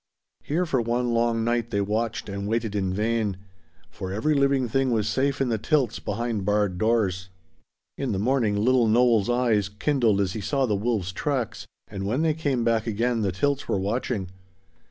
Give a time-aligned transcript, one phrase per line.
[0.41, 3.37] Here for one long night they watched and waited in vain;
[3.91, 7.29] for every living thing was safe in the tilts behind barred doors.
[7.99, 12.23] In the morning little Noel's eyes kindled as he saw the wolves' tracks; and when
[12.23, 14.31] they came back again the tilts were watching.